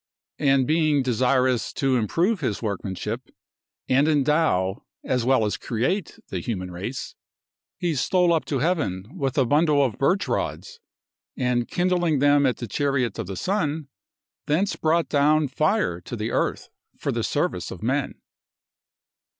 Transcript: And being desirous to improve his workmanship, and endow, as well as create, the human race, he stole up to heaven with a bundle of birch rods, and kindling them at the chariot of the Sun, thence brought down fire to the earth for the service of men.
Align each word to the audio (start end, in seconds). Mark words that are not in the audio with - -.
And 0.39 0.65
being 0.65 1.03
desirous 1.03 1.71
to 1.73 1.95
improve 1.95 2.39
his 2.39 2.59
workmanship, 2.59 3.29
and 3.87 4.07
endow, 4.07 4.81
as 5.03 5.25
well 5.25 5.45
as 5.45 5.57
create, 5.57 6.17
the 6.29 6.39
human 6.39 6.71
race, 6.71 7.13
he 7.77 7.93
stole 7.93 8.33
up 8.33 8.43
to 8.45 8.57
heaven 8.57 9.11
with 9.15 9.37
a 9.37 9.45
bundle 9.45 9.85
of 9.85 9.99
birch 9.99 10.27
rods, 10.27 10.79
and 11.37 11.67
kindling 11.67 12.17
them 12.17 12.47
at 12.47 12.57
the 12.57 12.65
chariot 12.67 13.19
of 13.19 13.27
the 13.27 13.35
Sun, 13.37 13.89
thence 14.47 14.75
brought 14.75 15.07
down 15.07 15.47
fire 15.47 16.01
to 16.01 16.15
the 16.15 16.31
earth 16.31 16.69
for 16.97 17.11
the 17.11 17.23
service 17.23 17.69
of 17.69 17.83
men. 17.83 18.15